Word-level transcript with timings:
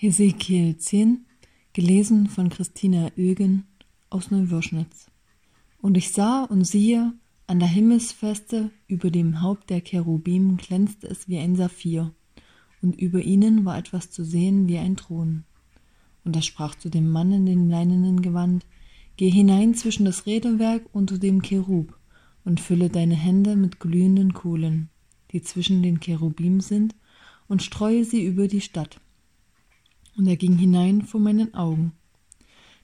Hesekiel 0.00 0.76
10, 0.76 1.26
gelesen 1.72 2.28
von 2.28 2.50
Christina 2.50 3.10
Oegen 3.18 3.64
aus 4.10 4.30
Neuwürschnitz. 4.30 5.10
Und 5.82 5.96
ich 5.96 6.12
sah 6.12 6.44
und 6.44 6.62
siehe, 6.62 7.14
an 7.48 7.58
der 7.58 7.66
Himmelsfeste 7.66 8.70
über 8.86 9.10
dem 9.10 9.42
Haupt 9.42 9.70
der 9.70 9.80
Cherubim 9.80 10.56
glänzte 10.56 11.08
es 11.08 11.28
wie 11.28 11.38
ein 11.38 11.56
Saphir, 11.56 12.14
und 12.80 12.94
über 12.94 13.22
ihnen 13.22 13.64
war 13.64 13.76
etwas 13.76 14.12
zu 14.12 14.22
sehen 14.22 14.68
wie 14.68 14.78
ein 14.78 14.96
Thron. 14.96 15.42
Und 16.24 16.36
er 16.36 16.42
sprach 16.42 16.76
zu 16.76 16.90
dem 16.90 17.10
Mann 17.10 17.32
in 17.32 17.44
dem 17.44 17.68
leinenen 17.68 18.22
Gewand, 18.22 18.66
Geh 19.16 19.30
hinein 19.30 19.74
zwischen 19.74 20.04
das 20.04 20.26
Räderwerk 20.26 20.84
unter 20.92 21.18
dem 21.18 21.42
Cherub 21.42 21.98
und 22.44 22.60
fülle 22.60 22.88
deine 22.88 23.16
Hände 23.16 23.56
mit 23.56 23.80
glühenden 23.80 24.32
Kohlen, 24.32 24.90
die 25.32 25.42
zwischen 25.42 25.82
den 25.82 25.98
Cherubim 25.98 26.60
sind, 26.60 26.94
und 27.48 27.64
streue 27.64 28.04
sie 28.04 28.24
über 28.24 28.46
die 28.46 28.60
Stadt 28.60 29.00
und 30.18 30.26
er 30.26 30.36
ging 30.36 30.58
hinein 30.58 31.02
vor 31.02 31.20
meinen 31.20 31.54
Augen. 31.54 31.92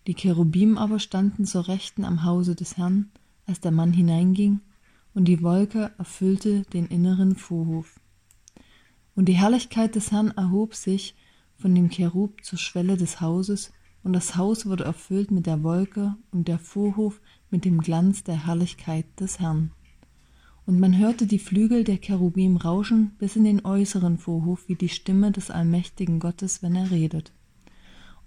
Die 0.06 0.14
Cherubim 0.14 0.78
aber 0.78 0.98
standen 0.98 1.44
zur 1.44 1.66
Rechten 1.68 2.04
am 2.04 2.24
Hause 2.24 2.54
des 2.54 2.76
Herrn, 2.76 3.10
als 3.46 3.60
der 3.60 3.72
Mann 3.72 3.92
hineinging, 3.92 4.60
und 5.14 5.26
die 5.26 5.42
Wolke 5.42 5.92
erfüllte 5.98 6.62
den 6.72 6.86
inneren 6.86 7.36
Vorhof. 7.36 8.00
Und 9.14 9.26
die 9.26 9.34
Herrlichkeit 9.34 9.94
des 9.94 10.12
Herrn 10.12 10.30
erhob 10.30 10.74
sich 10.74 11.14
von 11.56 11.74
dem 11.74 11.90
Cherub 11.90 12.42
zur 12.44 12.58
Schwelle 12.58 12.96
des 12.96 13.20
Hauses, 13.20 13.72
und 14.02 14.12
das 14.12 14.36
Haus 14.36 14.66
wurde 14.66 14.84
erfüllt 14.84 15.30
mit 15.30 15.46
der 15.46 15.62
Wolke 15.62 16.14
und 16.30 16.46
der 16.46 16.58
Vorhof 16.58 17.20
mit 17.50 17.64
dem 17.64 17.80
Glanz 17.80 18.22
der 18.22 18.46
Herrlichkeit 18.46 19.06
des 19.18 19.40
Herrn. 19.40 19.72
Und 20.66 20.80
man 20.80 20.96
hörte 20.96 21.26
die 21.26 21.38
Flügel 21.38 21.84
der 21.84 21.98
Cherubim 21.98 22.56
rauschen 22.56 23.12
bis 23.18 23.36
in 23.36 23.44
den 23.44 23.64
äußeren 23.64 24.18
Vorhof 24.18 24.68
wie 24.68 24.76
die 24.76 24.88
Stimme 24.88 25.30
des 25.30 25.50
allmächtigen 25.50 26.20
Gottes, 26.20 26.62
wenn 26.62 26.74
er 26.74 26.90
redet. 26.90 27.32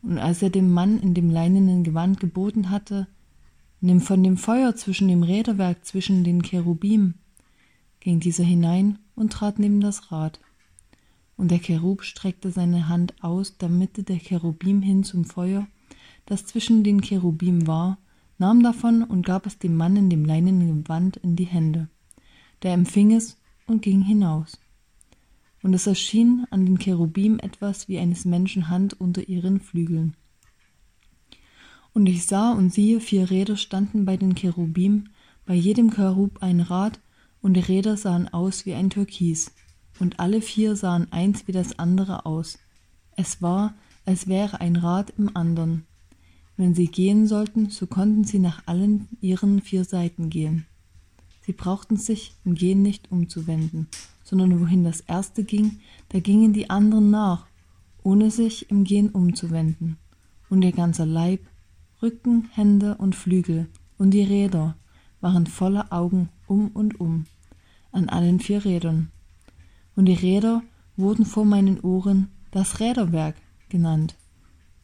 Und 0.03 0.19
als 0.19 0.41
er 0.43 0.49
dem 0.49 0.71
Mann 0.71 0.99
in 0.99 1.13
dem 1.13 1.31
leinenen 1.31 1.83
Gewand 1.83 2.19
geboten 2.19 2.69
hatte, 2.69 3.07
Nimm 3.79 4.01
von 4.01 4.23
dem 4.23 4.37
Feuer 4.37 4.75
zwischen 4.75 5.07
dem 5.07 5.21
Räderwerk 5.21 5.85
zwischen 5.85 6.23
den 6.23 6.41
Cherubim, 6.41 7.13
ging 7.99 8.19
dieser 8.19 8.43
hinein 8.43 8.97
und 9.15 9.33
trat 9.33 9.59
neben 9.59 9.81
das 9.81 10.11
Rad. 10.11 10.39
Und 11.35 11.51
der 11.51 11.59
Cherub 11.59 12.01
streckte 12.01 12.49
seine 12.49 12.89
Hand 12.89 13.13
aus 13.21 13.59
der 13.59 13.69
Mitte 13.69 14.01
der 14.01 14.17
Cherubim 14.17 14.81
hin 14.81 15.03
zum 15.03 15.25
Feuer, 15.25 15.67
das 16.25 16.47
zwischen 16.47 16.83
den 16.83 17.01
Cherubim 17.01 17.67
war, 17.67 17.99
nahm 18.39 18.63
davon 18.63 19.03
und 19.03 19.25
gab 19.25 19.45
es 19.45 19.59
dem 19.59 19.75
Mann 19.75 19.95
in 19.95 20.09
dem 20.09 20.25
leinenen 20.25 20.83
Gewand 20.83 21.17
in 21.17 21.35
die 21.35 21.45
Hände 21.45 21.87
der 22.63 22.73
empfing 22.73 23.13
es 23.13 23.37
und 23.65 23.81
ging 23.81 24.01
hinaus. 24.01 24.59
Und 25.63 25.73
es 25.73 25.87
erschien 25.87 26.45
an 26.49 26.65
den 26.65 26.79
Cherubim 26.79 27.39
etwas 27.39 27.87
wie 27.87 27.99
eines 27.99 28.25
Menschen 28.25 28.69
Hand 28.69 28.99
unter 28.99 29.27
ihren 29.27 29.59
Flügeln. 29.59 30.15
Und 31.93 32.07
ich 32.07 32.25
sah 32.25 32.51
und 32.51 32.71
siehe, 32.71 32.99
vier 32.99 33.29
Räder 33.31 33.57
standen 33.57 34.05
bei 34.05 34.17
den 34.17 34.35
Cherubim, 34.35 35.09
bei 35.45 35.55
jedem 35.55 35.91
Cherub 35.91 36.43
ein 36.43 36.59
Rad, 36.59 36.99
und 37.41 37.55
die 37.55 37.61
Räder 37.61 37.97
sahen 37.97 38.27
aus 38.27 38.65
wie 38.65 38.73
ein 38.73 38.89
Türkis, 38.89 39.51
und 39.99 40.19
alle 40.19 40.41
vier 40.41 40.75
sahen 40.75 41.11
eins 41.11 41.47
wie 41.47 41.51
das 41.51 41.79
andere 41.79 42.25
aus. 42.25 42.59
Es 43.15 43.41
war, 43.41 43.73
als 44.05 44.27
wäre 44.27 44.61
ein 44.61 44.75
Rad 44.75 45.11
im 45.17 45.35
andern. 45.35 45.85
Wenn 46.55 46.75
sie 46.75 46.87
gehen 46.87 47.27
sollten, 47.27 47.69
so 47.69 47.87
konnten 47.87 48.23
sie 48.23 48.39
nach 48.39 48.61
allen 48.67 49.07
ihren 49.21 49.61
vier 49.61 49.83
Seiten 49.83 50.29
gehen. 50.29 50.65
Sie 51.47 51.53
brauchten 51.53 51.95
sich 51.95 52.33
im 52.43 52.55
Gehen 52.55 52.81
nicht 52.81 53.09
umzuwenden, 53.09 53.87
sondern 54.21 54.59
wohin 54.59 54.83
das 54.83 54.99
erste 54.99 55.45
ging, 55.45 55.79
da 56.09 56.19
gingen 56.19 56.51
die 56.51 56.69
anderen 56.69 57.09
nach, 57.09 57.45
ohne 58.03 58.31
sich 58.31 58.69
im 58.69 58.83
Gehen 58.83 59.11
umzuwenden. 59.11 59.95
Und 60.49 60.61
ihr 60.61 60.73
ganzer 60.73 61.05
Leib, 61.05 61.39
Rücken, 62.01 62.49
Hände 62.51 62.95
und 62.95 63.15
Flügel 63.15 63.69
und 63.97 64.11
die 64.11 64.23
Räder 64.23 64.75
waren 65.21 65.47
voller 65.47 65.93
Augen 65.93 66.27
um 66.47 66.67
und 66.67 66.99
um, 66.99 67.27
an 67.93 68.09
allen 68.09 68.41
vier 68.41 68.65
Rädern. 68.65 69.09
Und 69.95 70.07
die 70.07 70.15
Räder 70.15 70.63
wurden 70.97 71.25
vor 71.25 71.45
meinen 71.45 71.79
Ohren 71.79 72.27
das 72.51 72.81
Räderwerk 72.81 73.35
genannt. 73.69 74.15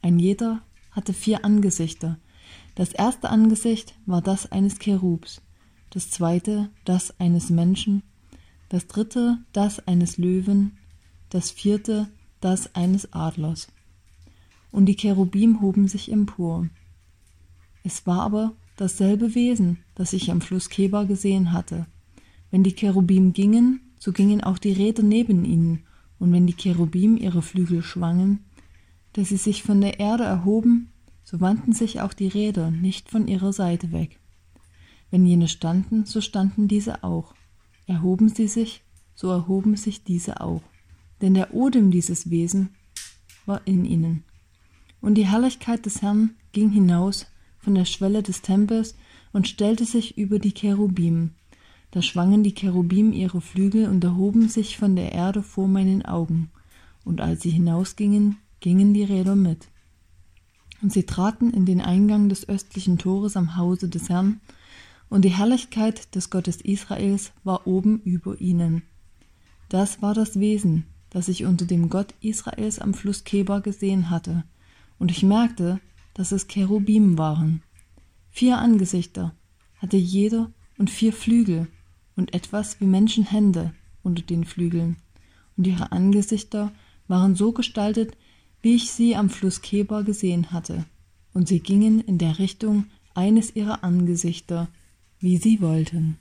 Ein 0.01 0.17
jeder 0.17 0.61
hatte 0.91 1.11
vier 1.11 1.43
Angesichter. 1.43 2.19
Das 2.75 2.93
erste 2.93 3.29
Angesicht 3.29 3.95
war 4.05 4.21
das 4.21 4.49
eines 4.53 4.79
Cherubs, 4.79 5.41
das 5.93 6.09
zweite 6.09 6.71
das 6.85 7.19
eines 7.19 7.51
Menschen, 7.51 8.01
das 8.69 8.87
dritte 8.87 9.37
das 9.53 9.87
eines 9.87 10.17
Löwen, 10.17 10.71
das 11.29 11.51
vierte 11.51 12.07
das 12.41 12.73
eines 12.73 13.13
Adlers. 13.13 13.67
Und 14.71 14.87
die 14.87 14.95
Cherubim 14.95 15.61
hoben 15.61 15.87
sich 15.87 16.11
empor. 16.11 16.67
Es 17.83 18.07
war 18.07 18.21
aber 18.21 18.53
dasselbe 18.75 19.35
Wesen, 19.35 19.83
das 19.93 20.13
ich 20.13 20.31
am 20.31 20.41
Fluss 20.41 20.69
Keba 20.69 21.03
gesehen 21.03 21.51
hatte. 21.51 21.85
Wenn 22.49 22.63
die 22.63 22.73
Cherubim 22.73 23.33
gingen, 23.33 23.81
so 23.99 24.11
gingen 24.11 24.43
auch 24.43 24.57
die 24.57 24.73
Räder 24.73 25.03
neben 25.03 25.45
ihnen, 25.45 25.83
und 26.17 26.31
wenn 26.31 26.47
die 26.47 26.55
Cherubim 26.55 27.17
ihre 27.17 27.43
Flügel 27.43 27.83
schwangen, 27.83 28.45
dass 29.13 29.29
sie 29.29 29.37
sich 29.37 29.61
von 29.61 29.79
der 29.79 29.99
Erde 29.99 30.23
erhoben, 30.23 30.89
so 31.23 31.39
wandten 31.39 31.73
sich 31.73 32.01
auch 32.01 32.13
die 32.13 32.29
Räder 32.29 32.71
nicht 32.71 33.11
von 33.11 33.27
ihrer 33.27 33.53
Seite 33.53 33.91
weg. 33.91 34.19
Wenn 35.13 35.27
jene 35.27 35.47
standen, 35.47 36.05
so 36.05 36.21
standen 36.21 36.67
diese 36.67 37.03
auch. 37.03 37.35
Erhoben 37.85 38.29
sie 38.29 38.47
sich, 38.47 38.81
so 39.13 39.29
erhoben 39.29 39.75
sich 39.75 40.03
diese 40.03 40.41
auch. 40.41 40.63
Denn 41.21 41.35
der 41.35 41.53
Odem 41.53 41.91
dieses 41.91 42.31
Wesen 42.31 42.69
war 43.45 43.61
in 43.65 43.85
ihnen. 43.85 44.23
Und 45.01 45.13
die 45.13 45.27
Herrlichkeit 45.27 45.85
des 45.85 46.01
Herrn 46.01 46.31
ging 46.51 46.71
hinaus 46.71 47.27
von 47.59 47.75
der 47.75 47.85
Schwelle 47.85 48.23
des 48.23 48.41
Tempels 48.41 48.95
und 49.33 49.47
stellte 49.47 49.85
sich 49.85 50.17
über 50.17 50.39
die 50.39 50.51
Cherubim. 50.51 51.35
Da 51.91 52.01
schwangen 52.01 52.41
die 52.41 52.55
Cherubim 52.55 53.13
ihre 53.13 53.39
Flügel 53.39 53.89
und 53.89 54.03
erhoben 54.03 54.49
sich 54.49 54.79
von 54.79 54.95
der 54.95 55.11
Erde 55.11 55.43
vor 55.43 55.67
meinen 55.67 56.03
Augen. 56.03 56.49
Und 57.05 57.21
als 57.21 57.43
sie 57.43 57.51
hinausgingen, 57.51 58.37
gingen 58.61 58.95
die 58.95 59.03
Räder 59.03 59.35
mit. 59.35 59.67
Und 60.81 60.91
sie 60.91 61.03
traten 61.03 61.51
in 61.51 61.67
den 61.67 61.81
Eingang 61.81 62.29
des 62.29 62.49
östlichen 62.49 62.97
Tores 62.97 63.37
am 63.37 63.57
Hause 63.57 63.89
des 63.89 64.09
Herrn, 64.09 64.41
und 65.09 65.25
die 65.25 65.29
Herrlichkeit 65.29 66.15
des 66.15 66.29
Gottes 66.29 66.61
Israels 66.61 67.31
war 67.43 67.67
oben 67.67 68.01
über 68.01 68.39
ihnen. 68.41 68.83
Das 69.69 70.01
war 70.01 70.13
das 70.13 70.39
Wesen, 70.39 70.85
das 71.09 71.27
ich 71.27 71.45
unter 71.45 71.65
dem 71.65 71.89
Gott 71.89 72.13
Israels 72.21 72.79
am 72.79 72.93
Fluss 72.93 73.23
Kebar 73.23 73.61
gesehen 73.61 74.09
hatte, 74.09 74.43
und 74.99 75.11
ich 75.11 75.23
merkte, 75.23 75.79
dass 76.13 76.31
es 76.31 76.47
Cherubim 76.47 77.17
waren. 77.17 77.61
Vier 78.31 78.57
Angesichter 78.57 79.33
hatte 79.77 79.97
jeder 79.97 80.51
und 80.77 80.89
vier 80.89 81.13
Flügel 81.13 81.67
und 82.15 82.33
etwas 82.33 82.79
wie 82.79 82.85
Menschenhände 82.85 83.73
unter 84.01 84.21
den 84.21 84.45
Flügeln, 84.45 84.97
und 85.57 85.67
ihre 85.67 85.91
Angesichter 85.91 86.71
waren 87.07 87.35
so 87.35 87.51
gestaltet, 87.51 88.17
wie 88.61 88.75
ich 88.75 88.91
sie 88.91 89.15
am 89.15 89.29
Fluss 89.29 89.61
Kebar 89.61 90.03
gesehen 90.03 90.51
hatte, 90.51 90.85
und 91.33 91.47
sie 91.47 91.59
gingen 91.59 91.99
in 91.99 92.17
der 92.17 92.39
Richtung 92.39 92.85
eines 93.13 93.55
ihrer 93.55 93.83
Angesichter, 93.83 94.69
wie 95.23 95.37
sie 95.37 95.61
wollten. 95.61 96.17